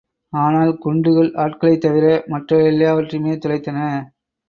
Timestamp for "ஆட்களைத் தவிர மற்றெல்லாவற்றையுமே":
1.35-3.35